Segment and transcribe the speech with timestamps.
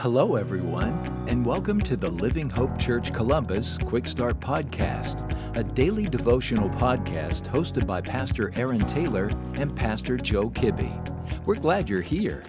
[0.00, 5.28] Hello, everyone, and welcome to the Living Hope Church Columbus Quick Start Podcast,
[5.58, 9.26] a daily devotional podcast hosted by Pastor Aaron Taylor
[9.56, 11.44] and Pastor Joe Kibbe.
[11.44, 12.42] We're glad you're here.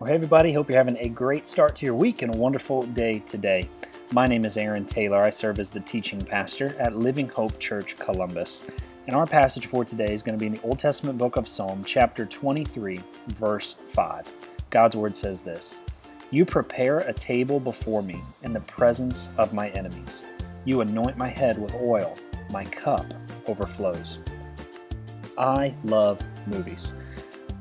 [0.00, 2.82] Well, hey, everybody, hope you're having a great start to your week and a wonderful
[2.82, 3.70] day today.
[4.10, 5.22] My name is Aaron Taylor.
[5.22, 8.64] I serve as the teaching pastor at Living Hope Church Columbus.
[9.06, 11.46] And our passage for today is going to be in the Old Testament book of
[11.46, 14.32] Psalm, chapter 23, verse 5.
[14.70, 15.78] God's word says this.
[16.30, 20.26] You prepare a table before me in the presence of my enemies.
[20.66, 22.18] You anoint my head with oil,
[22.50, 23.06] my cup
[23.46, 24.18] overflows.
[25.38, 26.92] I love movies.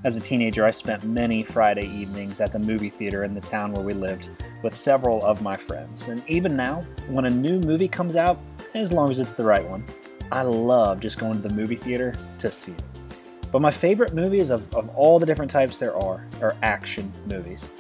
[0.04, 3.72] As a teenager, I spent many Friday evenings at the movie theater in the town
[3.72, 4.28] where we lived
[4.62, 6.10] with several of my friends.
[6.10, 8.38] And even now, when a new movie comes out,
[8.74, 9.86] as long as it's the right one,
[10.30, 12.84] I love just going to the movie theater to see it.
[13.50, 17.72] But my favorite movies of, of all the different types there are are action movies.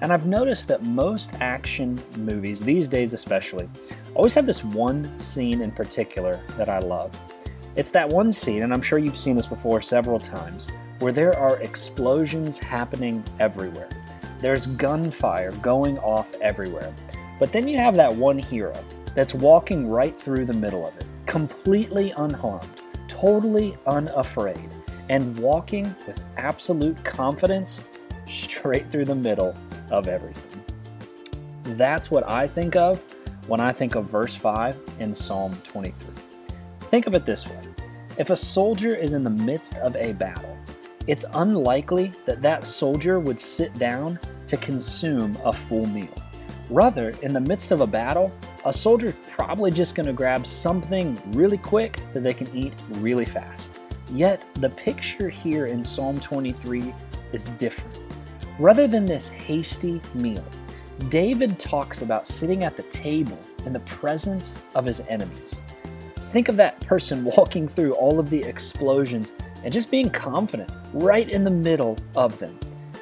[0.00, 3.68] And I've noticed that most action movies, these days especially,
[4.14, 7.18] always have this one scene in particular that I love.
[7.76, 10.68] It's that one scene, and I'm sure you've seen this before several times,
[11.00, 13.88] where there are explosions happening everywhere.
[14.40, 16.94] There's gunfire going off everywhere.
[17.40, 18.74] But then you have that one hero
[19.14, 24.70] that's walking right through the middle of it, completely unharmed, totally unafraid,
[25.08, 27.86] and walking with absolute confidence
[28.28, 29.54] straight through the middle
[29.90, 30.62] of everything.
[31.76, 33.02] That's what I think of
[33.46, 36.08] when I think of verse 5 in Psalm 23.
[36.80, 37.60] Think of it this way
[38.16, 40.56] if a soldier is in the midst of a battle,
[41.06, 46.22] it's unlikely that that soldier would sit down to consume a full meal.
[46.70, 48.32] Rather, in the midst of a battle,
[48.64, 53.26] a soldier's probably just going to grab something really quick that they can eat really
[53.26, 53.80] fast.
[54.10, 56.94] Yet, the picture here in Psalm 23
[57.32, 57.98] is different.
[58.58, 60.44] Rather than this hasty meal,
[61.08, 65.60] David talks about sitting at the table in the presence of his enemies.
[66.30, 69.32] Think of that person walking through all of the explosions
[69.64, 72.58] and just being confident right in the middle of them.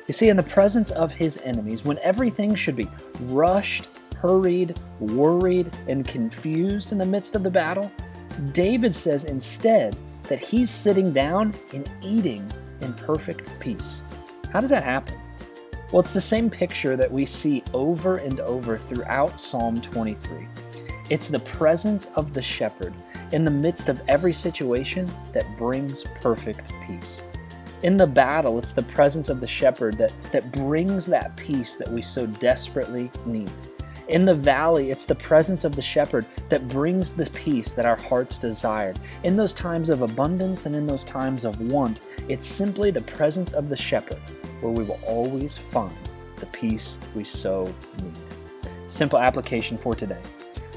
[0.07, 2.89] You see, in the presence of his enemies, when everything should be
[3.21, 7.93] rushed, hurried, worried, and confused in the midst of the battle,
[8.53, 12.51] David says instead that he's sitting down and eating
[12.81, 14.03] in perfect peace.
[14.51, 15.22] How does that happen?
[15.93, 20.49] Well, it's the same picture that we see over and over throughout Psalm 23.
[21.11, 22.95] It's the presence of the shepherd
[23.33, 27.27] in the midst of every situation that brings perfect peace.
[27.83, 31.89] In the battle, it's the presence of the shepherd that, that brings that peace that
[31.89, 33.51] we so desperately need.
[34.13, 37.97] In the valley, it's the presence of the shepherd that brings the peace that our
[37.97, 38.99] hearts desired.
[39.23, 43.53] In those times of abundance and in those times of want, it's simply the presence
[43.53, 44.19] of the shepherd
[44.61, 45.97] where we will always find
[46.37, 47.65] the peace we so
[48.03, 48.13] need.
[48.87, 50.21] Simple application for today.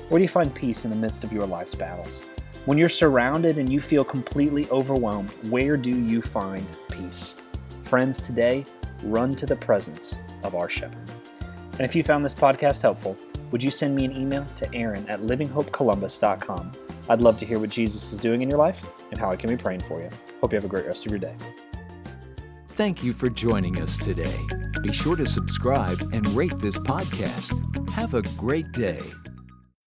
[0.08, 2.22] Where do you find peace in the midst of your life's battles?
[2.64, 7.36] When you're surrounded and you feel completely overwhelmed, where do you find peace?
[7.84, 8.64] Friends, today,
[9.04, 11.12] run to the presence of our shepherd.
[11.78, 13.18] And if you found this podcast helpful,
[13.52, 16.72] would you send me an email to aaron at livinghopecolumbus.com?
[17.10, 19.50] I'd love to hear what Jesus is doing in your life and how I can
[19.50, 20.10] be praying for you.
[20.42, 21.36] Hope you have a great rest of your day.
[22.70, 24.36] Thank you for joining us today.
[24.82, 27.90] Be sure to subscribe and rate this podcast.
[27.92, 29.02] Have a great day.